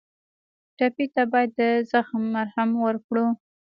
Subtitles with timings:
[0.77, 3.25] ټپي ته باید د زخم مرهم ورکړو.